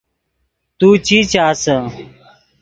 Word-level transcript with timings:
تو 0.79 0.87
چی 1.05 1.17
چاسے 1.31 1.77